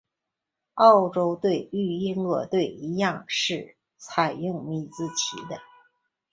[0.73, 5.61] 澳洲队与英国队一样是采用米字旗的。